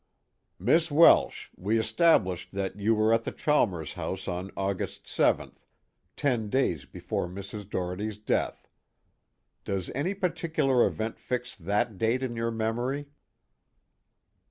[0.57, 5.57] "Miss Welsh, we established that you were at the Chalmers house on August 7th,
[6.17, 7.69] ten days before Mrs.
[7.69, 8.67] Doherty's death.
[9.63, 13.09] Does any particular event fix that date in your memory?"